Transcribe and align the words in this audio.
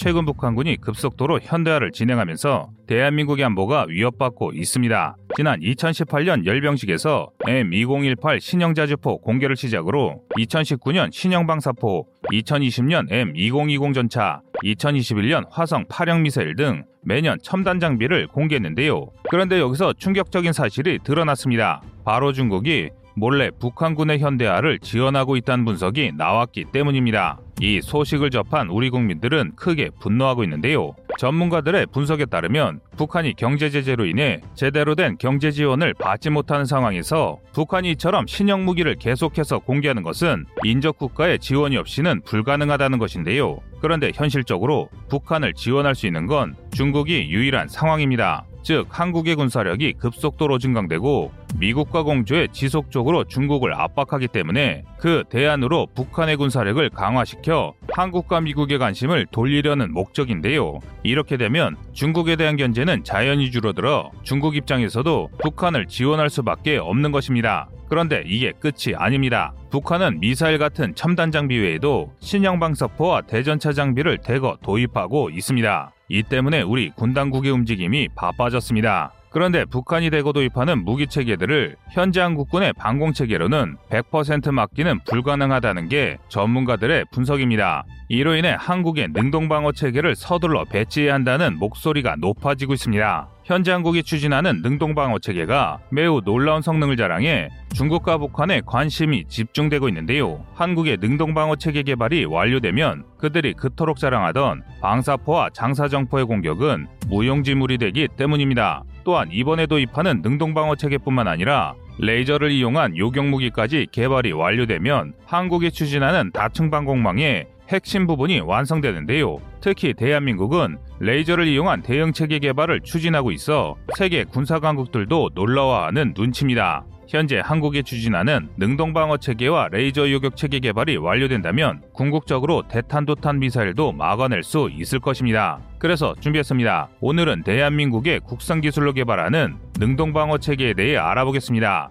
최근 0.00 0.24
북한군이 0.24 0.76
급속도로 0.76 1.40
현대화를 1.42 1.90
진행하면서 1.90 2.70
대한민국의 2.86 3.44
안보가 3.46 3.86
위협받고 3.88 4.52
있습니다. 4.52 5.16
지난 5.34 5.58
2018년 5.58 6.46
열병식에서 6.46 7.30
M2018 7.40 8.38
신형자주포 8.38 9.18
공개를 9.22 9.56
시작으로 9.56 10.22
2019년 10.38 11.12
신형방사포, 11.12 12.06
2020년 12.32 13.10
M2020 13.10 13.92
전차, 13.92 14.40
2021년 14.62 15.46
화성 15.50 15.86
8형 15.86 16.20
미사일 16.20 16.54
등 16.54 16.84
매년 17.02 17.36
첨단 17.42 17.80
장비를 17.80 18.28
공개했는데요. 18.28 19.04
그런데 19.28 19.58
여기서 19.58 19.94
충격적인 19.94 20.52
사실이 20.52 21.00
드러났습니다. 21.02 21.82
바로 22.04 22.32
중국이 22.32 22.90
몰래 23.18 23.50
북한군의 23.50 24.20
현대화를 24.20 24.78
지원하고 24.78 25.36
있다는 25.36 25.64
분석이 25.64 26.12
나왔기 26.16 26.66
때문입니다. 26.72 27.40
이 27.60 27.80
소식을 27.80 28.30
접한 28.30 28.68
우리 28.68 28.88
국민들은 28.90 29.56
크게 29.56 29.90
분노하고 30.00 30.44
있는데요. 30.44 30.94
전문가들의 31.18 31.86
분석에 31.92 32.26
따르면 32.26 32.78
북한이 32.96 33.34
경제 33.36 33.70
제재로 33.70 34.06
인해 34.06 34.40
제대로 34.54 34.94
된 34.94 35.16
경제 35.18 35.50
지원을 35.50 35.94
받지 35.94 36.30
못하는 36.30 36.64
상황에서 36.64 37.38
북한이 37.52 37.90
이처럼 37.92 38.28
신형 38.28 38.64
무기를 38.64 38.94
계속해서 38.94 39.58
공개하는 39.58 40.04
것은 40.04 40.46
인접 40.62 40.98
국가의 40.98 41.40
지원이 41.40 41.76
없이는 41.76 42.22
불가능하다는 42.24 42.98
것인데요. 42.98 43.58
그런데 43.80 44.12
현실적으로 44.14 44.88
북한을 45.08 45.54
지원할 45.54 45.96
수 45.96 46.06
있는 46.06 46.26
건 46.26 46.54
중국이 46.70 47.28
유일한 47.30 47.66
상황입니다. 47.66 48.44
즉 48.62 48.86
한국의 48.90 49.34
군사력이 49.34 49.94
급속도로 49.94 50.58
증강되고 50.58 51.32
미국과 51.56 52.02
공조에 52.02 52.48
지속적으로 52.52 53.24
중국을 53.24 53.74
압박하기 53.74 54.28
때문에 54.28 54.84
그 54.98 55.24
대안으로 55.30 55.88
북한의 55.94 56.36
군사력을 56.36 56.88
강화시켜 56.90 57.74
한국과 57.92 58.40
미국의 58.40 58.78
관심을 58.78 59.26
돌리려는 59.30 59.92
목적인데요. 59.92 60.78
이렇게 61.02 61.36
되면 61.36 61.76
중국에 61.92 62.36
대한 62.36 62.56
견제는 62.56 63.04
자연히 63.04 63.50
줄어들어 63.50 64.10
중국 64.22 64.56
입장에서도 64.56 65.30
북한을 65.42 65.86
지원할 65.86 66.30
수밖에 66.30 66.76
없는 66.76 67.12
것입니다. 67.12 67.68
그런데 67.88 68.22
이게 68.26 68.52
끝이 68.52 68.94
아닙니다. 68.94 69.54
북한은 69.70 70.20
미사일 70.20 70.58
같은 70.58 70.94
첨단 70.94 71.32
장비 71.32 71.56
외에도 71.56 72.12
신형 72.20 72.60
방사포와 72.60 73.22
대전차 73.22 73.72
장비를 73.72 74.18
대거 74.18 74.58
도입하고 74.62 75.30
있습니다. 75.30 75.92
이 76.10 76.22
때문에 76.22 76.62
우리 76.62 76.90
군 76.90 77.14
당국의 77.14 77.50
움직임이 77.50 78.08
바빠졌습니다. 78.14 79.12
그런데 79.30 79.64
북한이 79.64 80.10
대거 80.10 80.32
도입하는 80.32 80.84
무기 80.84 81.06
체계들을 81.06 81.76
현재 81.92 82.20
한국군의 82.20 82.72
방공 82.74 83.12
체계로는 83.12 83.76
100% 83.90 84.52
맡기는 84.52 85.00
불가능하다는 85.04 85.88
게 85.88 86.18
전문가들의 86.28 87.06
분석입니다. 87.12 87.84
이로 88.08 88.36
인해 88.36 88.56
한국의 88.58 89.08
능동방어 89.12 89.72
체계를 89.72 90.16
서둘러 90.16 90.64
배치해야 90.64 91.12
한다는 91.12 91.58
목소리가 91.58 92.16
높아지고 92.16 92.72
있습니다. 92.72 93.28
현재 93.44 93.72
한국이 93.72 94.02
추진하는 94.02 94.62
능동방어 94.62 95.18
체계가 95.18 95.80
매우 95.90 96.22
놀라운 96.22 96.62
성능을 96.62 96.96
자랑해 96.96 97.50
중국과 97.74 98.18
북한에 98.18 98.62
관심이 98.64 99.24
집중되고 99.28 99.88
있는데요. 99.88 100.44
한국의 100.54 100.98
능동방어 101.00 101.56
체계 101.56 101.82
개발이 101.82 102.24
완료되면 102.24 103.04
그들이 103.18 103.52
그토록 103.54 103.98
자랑하던 103.98 104.62
방사포와 104.80 105.50
장사정포의 105.52 106.24
공격은 106.24 106.88
무용지물이 107.08 107.78
되기 107.78 108.08
때문입니다. 108.16 108.84
또한 109.08 109.30
이번에 109.32 109.64
도입하는 109.64 110.20
능동방어 110.20 110.76
체계뿐만 110.76 111.28
아니라 111.28 111.72
레이저를 111.98 112.50
이용한 112.50 112.98
요격 112.98 113.24
무기까지 113.24 113.86
개발이 113.90 114.32
완료되면 114.32 115.14
한국이 115.24 115.70
추진하는 115.70 116.30
다층 116.30 116.68
방공망에 116.68 117.46
핵심 117.70 118.06
부분이 118.06 118.40
완성되는데요. 118.40 119.38
특히 119.62 119.94
대한민국은 119.94 120.76
레이저를 121.00 121.46
이용한 121.46 121.80
대응 121.80 122.12
체계 122.12 122.38
개발을 122.38 122.82
추진하고 122.82 123.32
있어 123.32 123.76
세계 123.96 124.24
군사 124.24 124.58
강국들도 124.58 125.30
놀라워하는 125.34 126.12
눈치입니다. 126.14 126.84
현재 127.08 127.40
한국이 127.42 127.82
추진하는 127.82 128.50
능동방어 128.58 129.16
체계와 129.16 129.68
레이저 129.72 130.10
요격 130.10 130.36
체계 130.36 130.60
개발이 130.60 130.98
완료된다면 130.98 131.80
궁극적으로 131.94 132.68
대탄도탄 132.68 133.38
미사일도 133.38 133.92
막아낼 133.92 134.42
수 134.42 134.68
있을 134.70 135.00
것입니다. 135.00 135.58
그래서 135.78 136.14
준비했습니다. 136.20 136.90
오늘은 137.00 137.44
대한민국의 137.44 138.20
국산 138.20 138.60
기술로 138.60 138.92
개발하는 138.92 139.56
능동방어 139.78 140.36
체계에 140.36 140.74
대해 140.74 140.98
알아보겠습니다. 140.98 141.90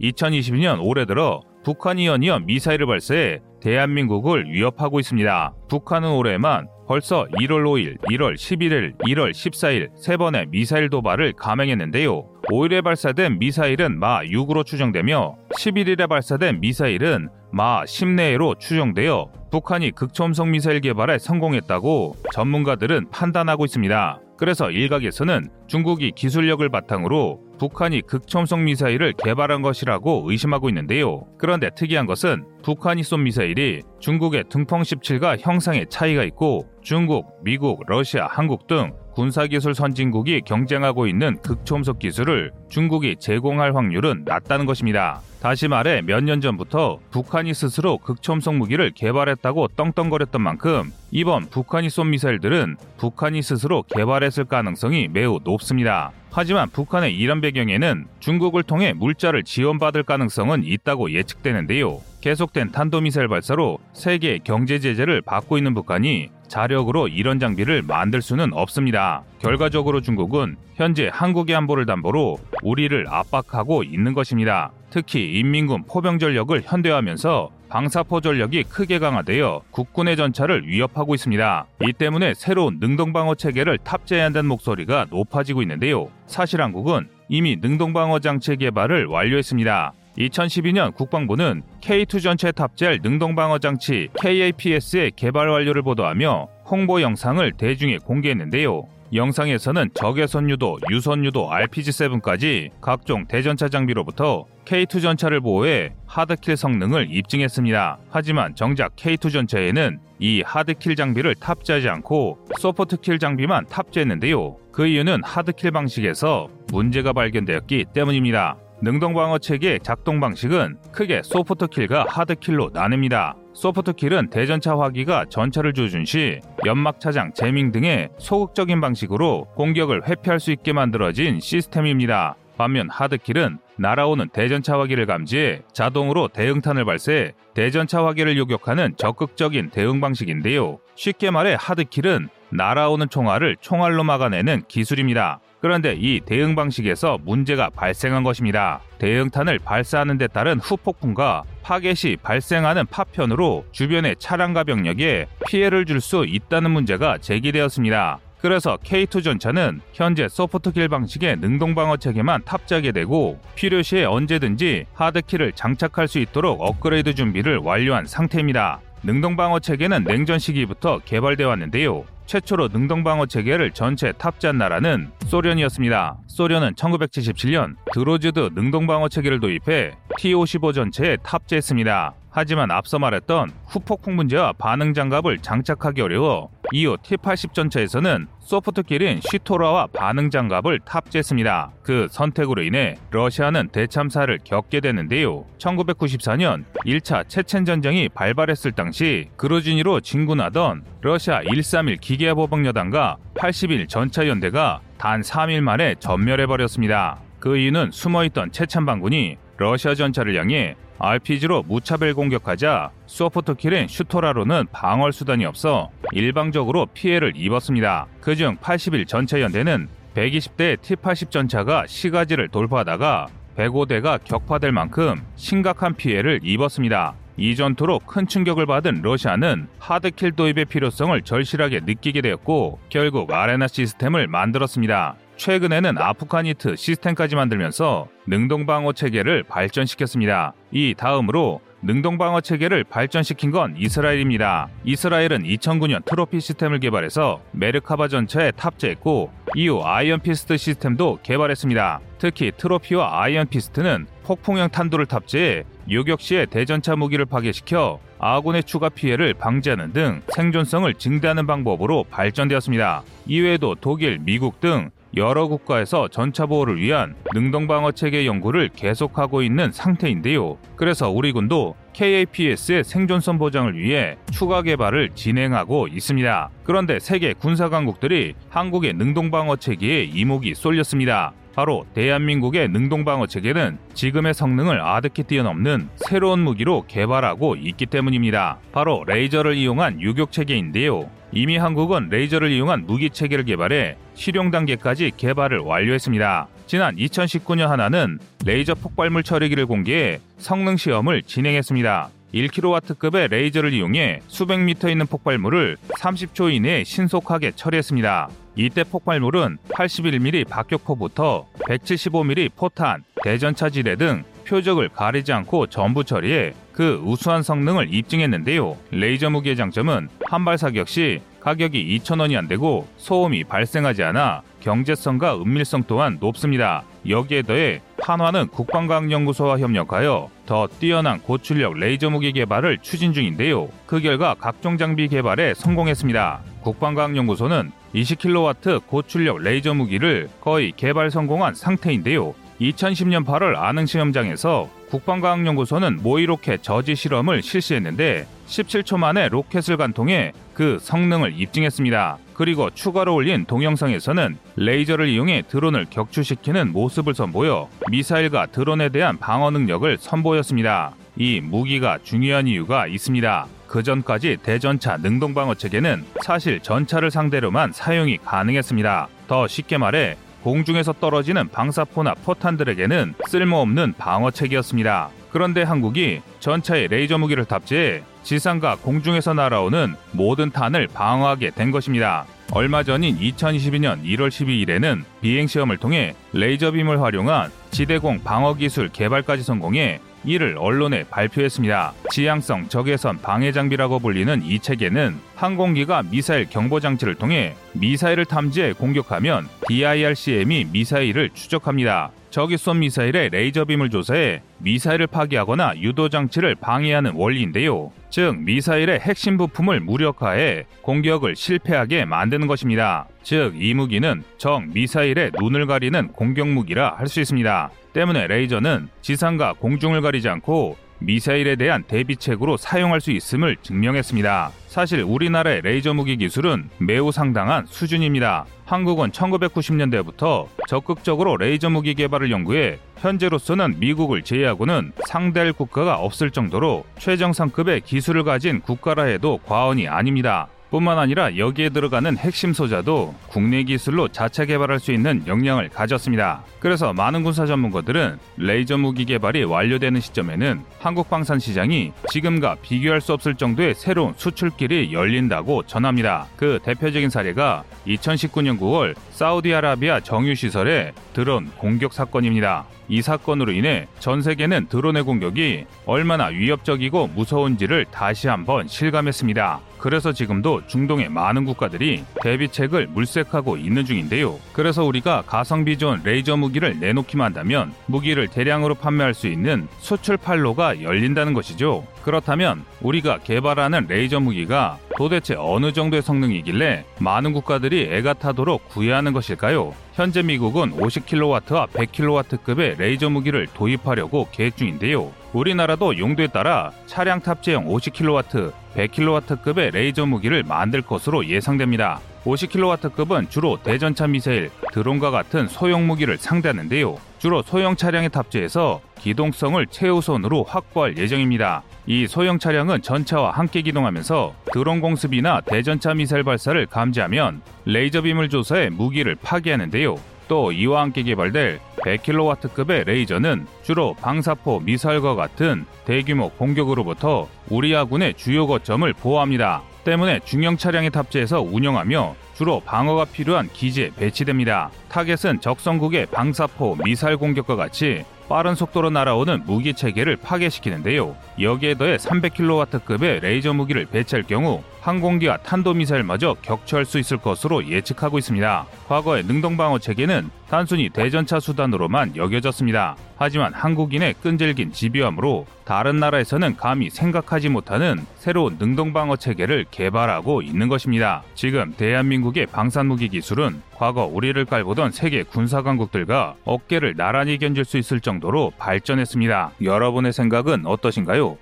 2022년 0.00 0.78
올해 0.80 1.06
들어 1.06 1.40
북한이 1.66 2.06
연이어 2.06 2.38
미사일을 2.44 2.86
발사해 2.86 3.40
대한민국을 3.60 4.52
위협하고 4.52 5.00
있습니다. 5.00 5.52
북한은 5.68 6.12
올해만 6.12 6.68
벌써 6.86 7.26
1월 7.40 7.64
5일, 7.64 8.00
1월 8.02 8.34
11일, 8.36 8.96
1월 8.98 9.32
14일 9.32 9.90
세 9.96 10.16
번의 10.16 10.46
미사일 10.50 10.88
도발을 10.90 11.32
감행했는데요. 11.32 12.24
5일에 12.52 12.84
발사된 12.84 13.40
미사일은 13.40 13.98
마 13.98 14.22
6으로 14.22 14.64
추정되며 14.64 15.34
11일에 15.58 16.08
발사된 16.08 16.60
미사일은 16.60 17.30
마 17.50 17.82
10내로 17.82 18.60
추정되어 18.60 19.32
북한이 19.50 19.90
극초음속 19.90 20.48
미사일 20.48 20.80
개발에 20.80 21.18
성공했다고 21.18 22.16
전문가들은 22.32 23.10
판단하고 23.10 23.64
있습니다. 23.64 24.20
그래서 24.36 24.70
일각에서는 24.70 25.48
중국이 25.66 26.12
기술력을 26.12 26.68
바탕으로 26.68 27.40
북한이 27.58 28.02
극초음속 28.02 28.60
미사일을 28.60 29.14
개발한 29.14 29.62
것이라고 29.62 30.24
의심하고 30.30 30.68
있는데요. 30.68 31.24
그런데 31.38 31.70
특이한 31.74 32.06
것은 32.06 32.44
북한이 32.62 33.02
쏜 33.02 33.22
미사일이 33.22 33.82
중국의 33.98 34.44
등펑 34.50 34.82
17과 34.82 35.38
형상의 35.40 35.86
차이가 35.88 36.22
있고 36.24 36.66
중국, 36.82 37.42
미국, 37.42 37.82
러시아, 37.86 38.26
한국 38.26 38.66
등 38.66 38.92
군사기술 39.16 39.74
선진국이 39.74 40.42
경쟁하고 40.44 41.06
있는 41.06 41.38
극초음속 41.40 41.98
기술을 41.98 42.52
중국이 42.68 43.16
제공할 43.18 43.74
확률은 43.74 44.24
낮다는 44.26 44.66
것입니다. 44.66 45.22
다시 45.40 45.68
말해 45.68 46.02
몇 46.02 46.22
년 46.22 46.42
전부터 46.42 46.98
북한이 47.12 47.54
스스로 47.54 47.96
극초음속 47.96 48.56
무기를 48.56 48.90
개발했다고 48.90 49.68
떵떵거렸던 49.68 50.42
만큼 50.42 50.92
이번 51.10 51.48
북한이 51.48 51.88
쏜 51.88 52.10
미사일들은 52.10 52.76
북한이 52.98 53.40
스스로 53.40 53.82
개발했을 53.84 54.44
가능성이 54.44 55.08
매우 55.08 55.40
높습니다. 55.42 56.12
하지만 56.30 56.68
북한의 56.68 57.16
이런 57.16 57.40
배경에는 57.40 58.04
중국을 58.20 58.64
통해 58.64 58.92
물자를 58.92 59.44
지원받을 59.44 60.02
가능성은 60.02 60.64
있다고 60.64 61.12
예측되는데요. 61.12 62.00
계속된 62.20 62.72
탄도미사일 62.72 63.28
발사로 63.28 63.78
세계 63.94 64.38
경제 64.44 64.78
제재를 64.78 65.22
받고 65.22 65.56
있는 65.56 65.72
북한이 65.72 66.28
자력으로 66.48 67.08
이런 67.08 67.38
장비를 67.38 67.82
만들 67.82 68.22
수는 68.22 68.52
없습니다. 68.52 69.22
결과적으로 69.38 70.00
중국은 70.00 70.56
현재 70.74 71.10
한국의 71.12 71.56
안보를 71.56 71.86
담보로 71.86 72.38
우리를 72.62 73.06
압박하고 73.08 73.82
있는 73.82 74.14
것입니다. 74.14 74.72
특히 74.90 75.38
인민군 75.38 75.84
포병 75.84 76.18
전력을 76.18 76.60
현대화하면서 76.64 77.50
방사포 77.68 78.20
전력이 78.20 78.64
크게 78.64 78.98
강화되어 78.98 79.62
국군의 79.70 80.16
전차를 80.16 80.66
위협하고 80.68 81.14
있습니다. 81.14 81.66
이 81.82 81.92
때문에 81.92 82.34
새로운 82.34 82.78
능동방어 82.78 83.34
체계를 83.34 83.78
탑재해야 83.78 84.26
한다는 84.26 84.48
목소리가 84.48 85.06
높아지고 85.10 85.62
있는데요. 85.62 86.08
사실 86.26 86.62
한국은 86.62 87.08
이미 87.28 87.56
능동방어 87.56 88.20
장치 88.20 88.56
개발을 88.56 89.06
완료했습니다. 89.06 89.92
2012년 90.18 90.94
국방부는 90.94 91.62
K2 91.80 92.22
전체 92.22 92.52
탑재할 92.52 93.00
능동방어 93.02 93.58
장치 93.58 94.08
KAPS의 94.20 95.12
개발 95.16 95.48
완료를 95.48 95.82
보도하며 95.82 96.48
홍보 96.64 97.02
영상을 97.02 97.52
대중에 97.52 97.98
공개했는데요. 97.98 98.84
영상에서는 99.14 99.90
적외선 99.94 100.50
유도, 100.50 100.78
유선 100.90 101.24
유도 101.24 101.48
RPG-7까지 101.48 102.70
각종 102.80 103.24
대전차 103.26 103.68
장비로부터 103.68 104.46
K2 104.64 105.00
전차를 105.00 105.40
보호해 105.40 105.92
하드킬 106.06 106.56
성능을 106.56 107.08
입증했습니다. 107.10 107.98
하지만 108.10 108.56
정작 108.56 108.96
K2 108.96 109.32
전차에는 109.32 110.00
이 110.18 110.42
하드킬 110.44 110.96
장비를 110.96 111.36
탑재하지 111.36 111.88
않고 111.88 112.38
소프트킬 112.58 113.20
장비만 113.20 113.66
탑재했는데요. 113.66 114.56
그 114.72 114.86
이유는 114.86 115.22
하드킬 115.22 115.70
방식에서 115.70 116.48
문제가 116.72 117.12
발견되었기 117.12 117.86
때문입니다. 117.94 118.56
능동방어 118.82 119.38
체계 119.38 119.78
작동 119.78 120.20
방식은 120.20 120.76
크게 120.92 121.22
소프트킬과 121.24 122.06
하드킬로 122.08 122.70
나뉩니다. 122.72 123.34
소프트킬은 123.54 124.28
대전차 124.28 124.78
화기가 124.78 125.26
전차를 125.30 125.72
조준 125.72 126.04
시 126.04 126.40
연막 126.66 127.00
차장, 127.00 127.32
재밍 127.32 127.72
등의 127.72 128.10
소극적인 128.18 128.80
방식으로 128.80 129.46
공격을 129.54 130.06
회피할 130.06 130.40
수 130.40 130.52
있게 130.52 130.72
만들어진 130.74 131.40
시스템입니다. 131.40 132.36
반면 132.58 132.88
하드킬은 132.90 133.58
날아오는 133.78 134.28
대전차 134.30 134.78
화기를 134.78 135.06
감지해 135.06 135.62
자동으로 135.72 136.28
대응탄을 136.28 136.84
발사해 136.84 137.32
대전차 137.54 138.04
화기를 138.04 138.36
요격하는 138.38 138.94
적극적인 138.96 139.70
대응 139.70 140.00
방식인데요. 140.00 140.78
쉽게 140.94 141.30
말해 141.30 141.56
하드킬은 141.58 142.28
날아오는 142.50 143.08
총알을 143.08 143.56
총알로 143.60 144.04
막아내는 144.04 144.62
기술입니다. 144.68 145.40
그런데 145.66 145.96
이 145.98 146.20
대응 146.20 146.54
방식에서 146.54 147.18
문제가 147.24 147.70
발생한 147.70 148.22
것입니다. 148.22 148.82
대응탄을 148.98 149.58
발사하는 149.58 150.16
데 150.16 150.28
따른 150.28 150.60
후폭풍과 150.60 151.42
파괴 151.64 151.92
시 151.94 152.16
발생하는 152.22 152.86
파편으로 152.86 153.64
주변의 153.72 154.14
차량과 154.20 154.62
병력에 154.62 155.26
피해를 155.48 155.84
줄 155.84 156.00
수 156.00 156.24
있다는 156.24 156.70
문제가 156.70 157.18
제기되었습니다. 157.18 158.20
그래서 158.40 158.78
K2 158.84 159.24
전차는 159.24 159.80
현재 159.92 160.28
soft 160.28 160.58
kill 160.58 160.88
방식의 160.88 161.38
능동방어 161.38 161.96
체계만 161.96 162.42
탑재하게 162.44 162.92
되고 162.92 163.40
필요시에 163.56 164.04
언제든지 164.04 164.84
hard 164.94 165.14
kill을 165.14 165.50
장착할 165.54 166.06
수 166.06 166.20
있도록 166.20 166.62
업그레이드 166.62 167.12
준비를 167.12 167.56
완료한 167.56 168.06
상태입니다. 168.06 168.78
능동방어 169.02 169.58
체계는 169.58 170.04
냉전 170.04 170.38
시기부터 170.38 171.00
개발되어 171.04 171.48
왔는데요. 171.48 172.04
최초로 172.26 172.68
능동방어 172.68 173.26
체계를 173.26 173.70
전체 173.70 174.12
탑재한 174.12 174.58
나라는 174.58 175.10
소련이었습니다. 175.26 176.18
소련은 176.26 176.74
1977년 176.74 177.76
드로즈드 177.92 178.50
능동방어 178.54 179.08
체계를 179.08 179.40
도입해 179.40 179.92
T-55 180.18 180.74
전체에 180.74 181.16
탑재했습니다. 181.22 182.14
하지만 182.30 182.70
앞서 182.70 182.98
말했던 182.98 183.50
후폭풍 183.66 184.14
문제와 184.14 184.52
반응 184.52 184.92
장갑을 184.92 185.38
장착하기 185.38 186.02
어려워 186.02 186.50
이후 186.72 186.96
T-80 187.02 187.52
전차에서는 187.52 188.26
소프트킬인 188.40 189.20
시토라와 189.22 189.88
반응 189.88 190.30
장갑을 190.30 190.80
탑재했습니다. 190.80 191.72
그 191.82 192.06
선택으로 192.10 192.62
인해 192.62 192.96
러시아는 193.10 193.68
대참사를 193.68 194.38
겪게 194.44 194.80
되는데요. 194.80 195.44
1994년 195.58 196.64
1차 196.84 197.28
체첸 197.28 197.64
전쟁이 197.64 198.08
발발했을 198.08 198.72
당시 198.72 199.28
그루진니로 199.36 200.00
진군하던 200.00 200.84
러시아 201.00 201.40
131 201.40 201.96
기계보복 201.98 202.64
여단과 202.66 203.16
81 203.36 203.86
전차 203.88 204.26
연대가 204.28 204.80
단 204.98 205.20
3일 205.20 205.60
만에 205.60 205.94
전멸해 205.98 206.46
버렸습니다. 206.46 207.20
그 207.38 207.56
이유는 207.56 207.90
숨어있던 207.92 208.52
체첸 208.52 208.86
반군이 208.86 209.36
러시아 209.56 209.94
전차를 209.94 210.38
향해 210.38 210.76
RPG로 210.98 211.62
무차별 211.64 212.14
공격하자 212.14 212.90
소프트킬인 213.06 213.88
슈토라로는 213.88 214.66
방어 214.72 215.10
수단이 215.10 215.44
없어 215.44 215.90
일방적으로 216.12 216.86
피해를 216.86 217.32
입었습니다. 217.36 218.06
그중 218.20 218.56
80일 218.56 219.06
전차연대는 219.06 219.88
120대 220.14 220.80
T-80 220.80 221.30
전차가 221.30 221.86
시가지를 221.86 222.48
돌파하다가 222.48 223.28
105대가 223.56 224.22
격파될 224.24 224.72
만큼 224.72 225.22
심각한 225.36 225.94
피해를 225.94 226.40
입었습니다. 226.42 227.14
이 227.38 227.54
전투로 227.54 227.98
큰 228.00 228.26
충격을 228.26 228.64
받은 228.64 229.02
러시아는 229.02 229.68
hard 229.78 230.05
kill 230.05 230.32
도입의 230.32 230.64
필요성을 230.66 231.20
절실하게 231.22 231.80
느끼게 231.84 232.22
되었고 232.22 232.78
결국 232.88 233.30
아레나 233.32 233.68
시스템을 233.68 234.26
만들었습니다. 234.26 235.16
최근에는 235.36 235.98
아프가니트 235.98 236.76
시스템까지 236.76 237.36
만들면서 237.36 238.08
능동방어 238.26 238.92
체계를 238.92 239.42
발전시켰습니다. 239.44 240.54
이 240.72 240.94
다음으로 240.96 241.60
능동방어 241.82 242.40
체계를 242.40 242.84
발전시킨 242.84 243.50
건 243.50 243.76
이스라엘입니다. 243.76 244.68
이스라엘은 244.84 245.44
2009년 245.44 246.04
트로피 246.04 246.40
시스템을 246.40 246.80
개발해서 246.80 247.42
메르카바 247.52 248.08
전차에 248.08 248.50
탑재했고 248.52 249.30
이후 249.54 249.82
아이언 249.84 250.20
피스트 250.20 250.56
시스템도 250.56 251.20
개발했습니다. 251.22 252.00
특히 252.18 252.50
트로피와 252.56 253.22
아이언 253.22 253.48
피스트는 253.48 254.06
폭풍형 254.24 254.70
탄두를 254.70 255.06
탑재해 255.06 255.64
요격 255.90 256.20
시에 256.20 256.46
대전차 256.46 256.96
무기를 256.96 257.26
파괴시켜 257.26 258.00
아군의 258.18 258.64
추가 258.64 258.88
피해를 258.88 259.34
방지하는 259.34 259.92
등 259.92 260.22
생존성을 260.34 260.92
증대하는 260.94 261.46
방법으로 261.46 262.04
발전되었습니다. 262.10 263.02
이외에도 263.26 263.76
독일, 263.80 264.18
미국 264.18 264.60
등 264.60 264.90
여러 265.14 265.46
국가에서 265.48 266.08
전차 266.08 266.46
보호를 266.46 266.78
위한 266.80 267.14
능동방어 267.32 267.92
체계 267.92 268.26
연구를 268.26 268.68
계속하고 268.74 269.42
있는 269.42 269.72
상태인데요. 269.72 270.58
그래서 270.76 271.10
우리 271.10 271.32
군도 271.32 271.74
KAPS의 271.94 272.84
생존성 272.84 273.38
보장을 273.38 273.76
위해 273.78 274.16
추가 274.30 274.60
개발을 274.62 275.10
진행하고 275.14 275.88
있습니다. 275.88 276.50
그런데 276.64 276.98
세계 276.98 277.32
군사 277.32 277.68
강국들이 277.70 278.34
한국의 278.50 278.92
능동방어 278.94 279.56
체계에 279.56 280.04
이목이 280.04 280.54
쏠렸습니다. 280.54 281.32
바로 281.54 281.86
대한민국의 281.94 282.68
능동방어 282.68 283.28
체계는 283.28 283.78
지금의 283.94 284.34
성능을 284.34 284.78
아득히 284.82 285.22
뛰어넘는 285.22 285.88
새로운 285.96 286.40
무기로 286.40 286.84
개발하고 286.86 287.56
있기 287.56 287.86
때문입니다. 287.86 288.58
바로 288.72 289.04
레이저를 289.06 289.54
이용한 289.54 290.02
유격 290.02 290.32
체계인데요. 290.32 291.08
이미 291.36 291.58
한국은 291.58 292.08
레이저를 292.08 292.50
이용한 292.50 292.86
무기 292.86 293.10
체계를 293.10 293.44
개발해 293.44 293.98
실용 294.14 294.50
단계까지 294.50 295.12
개발을 295.18 295.58
완료했습니다. 295.58 296.48
지난 296.66 296.96
2019년 296.96 297.66
한화는 297.66 298.18
레이저 298.46 298.74
폭발물 298.74 299.22
처리기를 299.22 299.66
공개해 299.66 300.18
성능 300.38 300.78
시험을 300.78 301.24
진행했습니다. 301.24 302.08
1kW급의 302.32 303.28
레이저를 303.28 303.74
이용해 303.74 304.20
수백 304.28 304.60
미터 304.60 304.88
있는 304.88 305.06
폭발물을 305.06 305.76
30초 305.98 306.54
이내에 306.54 306.84
신속하게 306.84 307.52
처리했습니다. 307.54 308.30
이때 308.56 308.82
폭발물은 308.82 309.58
81mm 309.68 310.48
박격포부터 310.48 311.48
175mm 311.68 312.50
포탄, 312.56 313.04
대전차 313.22 313.68
지뢰 313.68 313.94
등 313.96 314.24
표적을 314.46 314.88
가리지 314.88 315.32
않고 315.32 315.66
전부 315.66 316.04
처리해 316.04 316.54
그 316.72 317.00
우수한 317.04 317.42
성능을 317.42 317.92
입증했는데요. 317.92 318.76
레이저 318.90 319.30
무기의 319.30 319.56
장점은 319.56 320.08
한발 320.26 320.58
사격 320.58 320.88
시 320.88 321.20
가격이 321.40 321.98
2,000원이 322.00 322.36
안 322.36 322.48
되고 322.48 322.88
소음이 322.96 323.44
발생하지 323.44 324.02
않아 324.02 324.42
경제성과 324.60 325.40
은밀성 325.40 325.84
또한 325.86 326.18
높습니다. 326.20 326.82
여기에 327.08 327.42
더해 327.42 327.80
한화는 328.02 328.48
국방과학연구소와 328.48 329.60
협력하여 329.60 330.28
더 330.44 330.66
뛰어난 330.80 331.20
고출력 331.20 331.78
레이저 331.78 332.10
무기 332.10 332.32
개발을 332.32 332.78
추진 332.82 333.12
중인데요. 333.12 333.68
그 333.86 334.00
결과 334.00 334.34
각종 334.34 334.76
장비 334.76 335.06
개발에 335.06 335.54
성공했습니다. 335.54 336.40
국방과학연구소는 336.62 337.70
20kW 337.94 338.84
고출력 338.86 339.38
레이저 339.38 339.72
무기를 339.72 340.28
거의 340.40 340.72
개발 340.76 341.12
성공한 341.12 341.54
상태인데요. 341.54 342.34
2010년 342.60 343.24
8월 343.24 343.56
안흥 343.56 343.86
시험장에서 343.86 344.68
국방과학연구소는 344.90 346.02
모의 346.02 346.26
로켓 346.26 346.62
저지 346.62 346.94
실험을 346.94 347.42
실시했는데 347.42 348.26
17초 348.46 348.98
만에 348.98 349.28
로켓을 349.28 349.76
관통해 349.76 350.32
그 350.54 350.78
성능을 350.80 351.38
입증했습니다. 351.38 352.18
그리고 352.34 352.70
추가로 352.70 353.14
올린 353.14 353.44
동영상에서는 353.44 354.38
레이저를 354.56 355.08
이용해 355.08 355.44
드론을 355.48 355.86
격추시키는 355.90 356.72
모습을 356.72 357.14
선보여 357.14 357.68
미사일과 357.90 358.46
드론에 358.46 358.88
대한 358.90 359.18
방어 359.18 359.50
능력을 359.50 359.96
선보였습니다. 359.98 360.92
이 361.16 361.40
무기가 361.42 361.98
중요한 362.02 362.46
이유가 362.46 362.86
있습니다. 362.86 363.46
그 363.66 363.82
전까지 363.82 364.38
대전차 364.42 364.96
능동방어 364.98 365.54
체계는 365.54 366.04
사실 366.24 366.60
전차를 366.60 367.10
상대로만 367.10 367.72
사용이 367.72 368.18
가능했습니다. 368.18 369.08
더 369.26 369.48
쉽게 369.48 369.76
말해 369.78 370.16
공중에서 370.46 370.92
떨어지는 370.92 371.48
방사포나 371.48 372.14
포탄들에게는 372.24 373.14
쓸모없는 373.26 373.94
방어책이었습니다. 373.98 375.08
그런데 375.32 375.64
한국이 375.64 376.20
전차에 376.38 376.86
레이저 376.86 377.18
무기를 377.18 377.44
탑재해 377.44 378.04
지상과 378.22 378.76
공중에서 378.76 379.34
날아오는 379.34 379.96
모든 380.12 380.52
탄을 380.52 380.86
방어하게 380.86 381.50
된 381.50 381.72
것입니다. 381.72 382.26
얼마 382.52 382.84
전인 382.84 383.18
2022년 383.18 384.04
1월 384.04 384.28
12일에는 384.28 385.02
비행 385.20 385.48
시험을 385.48 385.78
통해 385.78 386.14
레이저 386.32 386.70
빔을 386.70 387.02
활용한 387.02 387.50
지대공 387.72 388.22
방어 388.22 388.54
기술 388.54 388.88
개발까지 388.88 389.42
성공해 389.42 390.00
이를 390.26 390.56
언론에 390.58 391.04
발표했습니다. 391.04 391.94
지향성 392.10 392.68
적외선 392.68 393.22
방해 393.22 393.52
장비라고 393.52 394.00
불리는 394.00 394.42
이 394.44 394.58
체계는 394.58 395.16
항공기가 395.36 396.02
미사일 396.02 396.50
경보 396.50 396.80
장치를 396.80 397.14
통해 397.14 397.54
미사일을 397.72 398.26
탐지해 398.26 398.72
공격하면 398.74 399.48
DIRCM이 399.68 400.66
미사일을 400.72 401.30
추적합니다. 401.30 402.10
쏜 402.58 402.80
미사일의 402.80 403.30
레이저 403.30 403.64
빔을 403.64 403.88
조사해 403.88 404.42
미사일을 404.58 405.06
파괴하거나 405.06 405.78
유도 405.78 406.10
장치를 406.10 406.56
방해하는 406.56 407.12
원리인데요. 407.14 407.92
즉 408.10 408.38
미사일의 408.38 409.00
핵심 409.00 409.36
부품을 409.36 409.80
무력화해 409.80 410.64
공격을 410.82 411.36
실패하게 411.36 412.04
만드는 412.04 412.46
것입니다. 412.46 413.06
즉 413.22 413.52
이 413.56 413.74
무기는 413.74 414.22
적 414.38 414.64
미사일의 414.68 415.32
눈을 415.40 415.66
가리는 415.66 416.08
공격 416.08 416.48
무기라 416.48 416.94
할 416.96 417.08
수 417.08 417.20
있습니다. 417.20 417.70
때문에 417.92 418.26
레이저는 418.26 418.88
지상과 419.02 419.54
공중을 419.54 420.00
가리지 420.02 420.28
않고 420.28 420.76
미사일에 420.98 421.56
대한 421.56 421.82
대비책으로 421.84 422.56
사용할 422.56 423.00
수 423.00 423.10
있음을 423.10 423.56
증명했습니다. 423.62 424.50
사실 424.66 425.02
우리나라의 425.02 425.62
레이저 425.62 425.94
무기 425.94 426.16
기술은 426.16 426.68
매우 426.78 427.12
상당한 427.12 427.66
수준입니다. 427.66 428.46
한국은 428.64 429.10
1990년대부터 429.10 430.48
적극적으로 430.68 431.36
레이저 431.36 431.70
무기 431.70 431.94
개발을 431.94 432.30
연구해 432.30 432.78
현재로서는 432.98 433.78
미국을 433.78 434.22
제외하고는 434.22 434.92
상대할 435.06 435.52
국가가 435.52 435.98
없을 435.98 436.30
정도로 436.30 436.84
최정상급의 436.98 437.82
기술을 437.82 438.24
가진 438.24 438.60
국가라 438.60 439.04
해도 439.04 439.38
과언이 439.46 439.88
아닙니다. 439.88 440.48
뿐만 440.76 440.98
아니라 440.98 441.38
여기에 441.38 441.70
들어가는 441.70 442.18
핵심 442.18 442.52
소자도 442.52 443.14
국내 443.28 443.62
기술로 443.62 444.08
자체 444.08 444.44
개발할 444.44 444.78
수 444.78 444.92
있는 444.92 445.22
역량을 445.26 445.70
가졌습니다. 445.70 446.42
그래서 446.60 446.92
많은 446.92 447.22
군사 447.22 447.46
전문가들은 447.46 448.18
레이저 448.36 448.76
무기 448.76 449.06
개발이 449.06 449.44
완료되는 449.44 449.98
시점에는 449.98 450.60
한국 450.78 451.08
방산 451.08 451.38
시장이 451.38 451.92
지금과 452.10 452.56
비교할 452.60 453.00
수 453.00 453.14
없을 453.14 453.36
정도의 453.36 453.74
새로운 453.74 454.12
수출길이 454.18 454.92
열린다고 454.92 455.62
전합니다. 455.62 456.26
그 456.36 456.58
대표적인 456.62 457.08
사례가 457.08 457.64
2019년 457.86 458.58
9월 458.60 458.94
사우디아라비아 459.12 460.00
정유시설의 460.00 460.92
드론 461.14 461.50
공격 461.56 461.94
사건입니다. 461.94 462.66
이 462.88 463.02
사건으로 463.02 463.52
인해 463.52 463.88
전 463.98 464.20
세계는 464.20 464.66
드론의 464.68 465.04
공격이 465.04 465.64
얼마나 465.86 466.26
위협적이고 466.26 467.08
무서운지를 467.08 467.86
다시 467.90 468.28
한번 468.28 468.68
실감했습니다. 468.68 469.60
그래서 469.78 470.12
지금도 470.12 470.66
중동의 470.66 471.08
많은 471.08 471.44
국가들이 471.44 472.04
대비책을 472.22 472.88
물색하고 472.88 473.56
있는 473.56 473.84
중인데요. 473.84 474.38
그래서 474.52 474.84
우리가 474.84 475.22
가성비 475.26 475.78
좋은 475.78 476.00
레이저 476.04 476.36
무기를 476.36 476.78
내놓기만 476.80 477.26
한다면 477.26 477.72
무기를 477.86 478.28
대량으로 478.28 478.74
판매할 478.74 479.14
수 479.14 479.26
있는 479.26 479.68
수출 479.78 480.16
판로가 480.16 480.82
열린다는 480.82 481.34
것이죠. 481.34 481.86
그렇다면 482.02 482.64
우리가 482.80 483.18
개발하는 483.18 483.86
레이저 483.88 484.20
무기가 484.20 484.78
도대체 484.96 485.34
어느 485.38 485.72
정도의 485.72 486.02
성능이길래 486.02 486.84
많은 487.00 487.32
국가들이 487.32 487.88
애가 487.92 488.14
타도록 488.14 488.68
구애하는 488.68 489.12
것일까요? 489.12 489.74
현재 489.96 490.20
미국은 490.20 490.72
50kW와 490.76 491.68
100kW급의 491.68 492.78
레이저 492.78 493.08
무기를 493.08 493.46
도입하려고 493.54 494.28
계획 494.30 494.58
중인데요. 494.58 495.10
우리나라도 495.32 495.96
용도에 495.96 496.26
따라 496.26 496.70
차량 496.84 497.22
탑재형 497.22 497.64
50kW, 497.64 498.52
100kW급의 498.74 499.72
레이저 499.72 500.04
무기를 500.04 500.42
만들 500.42 500.82
것으로 500.82 501.26
예상됩니다. 501.26 502.00
50kW급은 502.24 503.30
주로 503.30 503.56
대전차 503.62 504.06
미사일, 504.06 504.50
드론과 504.74 505.10
같은 505.10 505.48
소형 505.48 505.86
무기를 505.86 506.18
상대하는데요. 506.18 506.98
주로 507.18 507.40
소형 507.40 507.74
차량에 507.74 508.10
탑재해서 508.10 508.82
기동성을 508.98 509.66
최우선으로 509.68 510.42
확보할 510.42 510.98
예정입니다. 510.98 511.62
이 511.86 512.08
소형 512.08 512.38
차량은 512.40 512.82
전차와 512.82 513.30
함께 513.30 513.62
기동하면서 513.62 514.34
드론 514.52 514.80
공습이나 514.80 515.40
대전차 515.40 515.94
미사일 515.94 516.24
발사를 516.24 516.66
감지하면 516.66 517.42
레이저 517.64 518.02
빔을 518.02 518.28
조사해 518.28 518.70
무기를 518.70 519.14
파괴하는데요. 519.14 519.94
또 520.26 520.50
이와 520.50 520.82
함께 520.82 521.04
개발될 521.04 521.60
100kW급의 521.76 522.84
레이저는 522.86 523.46
주로 523.62 523.94
방사포, 523.94 524.60
미사일과 524.60 525.14
같은 525.14 525.64
대규모 525.84 526.30
공격으로부터 526.30 527.28
우리 527.48 527.76
아군의 527.76 528.14
주요 528.14 528.48
거점을 528.48 528.92
보호합니다. 528.94 529.62
때문에 529.84 530.18
중형 530.24 530.56
차량에 530.56 530.90
탑재해서 530.90 531.42
운영하며 531.42 532.16
주로 532.34 532.58
방어가 532.58 533.04
필요한 533.04 533.48
기지에 533.52 533.90
배치됩니다. 533.96 534.70
타겟은 534.88 535.40
적성국의 535.40 536.06
방사포, 536.06 536.78
미사일 536.84 537.16
공격과 537.16 537.54
같이 537.54 538.04
빠른 538.28 538.54
속도로 538.54 538.90
날아오는 538.90 539.44
무기 539.46 539.74
체계를 539.74 540.16
파괴시키는데요. 540.16 541.16
여기에 541.40 541.74
더해 541.74 541.96
300kW급의 541.96 543.20
레이저 543.20 543.52
무기를 543.52 543.86
배치할 543.86 544.24
경우 544.24 544.62
항공기와 544.80 545.38
탄도미사일마저 545.38 546.36
격추할 546.42 546.84
수 546.84 546.98
있을 546.98 547.16
것으로 547.18 547.66
예측하고 547.68 548.18
있습니다. 548.18 548.66
과거의 548.88 549.24
능동방어 549.24 549.78
체계는 549.78 550.30
단순히 550.48 550.88
대전차 550.88 551.40
수단으로만 551.40 552.16
여겨졌습니다. 552.16 552.96
하지만 553.16 553.52
한국인의 553.52 554.14
끈질긴 554.22 554.72
집요함으로 554.72 555.46
다른 555.66 555.96
나라에서는 555.96 556.56
감히 556.56 556.90
생각하지 556.90 557.48
못하는 557.48 558.06
새로운 558.14 558.56
능동방어 558.56 559.16
체계를 559.16 559.66
개발하고 559.72 560.40
있는 560.40 560.68
것입니다. 560.68 561.24
지금 561.34 561.74
대한민국의 561.76 562.46
방산무기 562.46 563.08
기술은 563.08 563.60
과거 563.74 564.04
우리를 564.04 564.42
깔보던 564.44 564.92
세계 564.92 565.24
군사 565.24 565.62
강국들과 565.62 566.36
어깨를 566.44 566.94
나란히 566.96 567.36
견질 567.38 567.64
수 567.64 567.78
있을 567.78 567.98
정도로 567.98 568.52
발전했습니다. 568.58 569.54
여러분의 569.60 570.12
생각은 570.12 570.66
어떠신가요? 570.66 571.36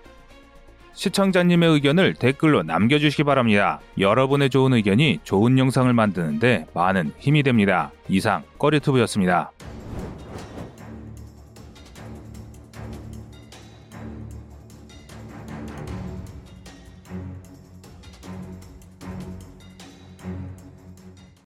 시청자님의 0.94 1.68
의견을 1.68 2.14
댓글로 2.14 2.62
남겨주시기 2.62 3.24
바랍니다. 3.24 3.80
여러분의 3.98 4.48
좋은 4.48 4.72
의견이 4.72 5.18
좋은 5.22 5.58
영상을 5.58 5.92
만드는데 5.92 6.66
많은 6.72 7.12
힘이 7.18 7.42
됩니다. 7.42 7.90
이상 8.08 8.42
꺼리투브였습니다. 8.58 9.52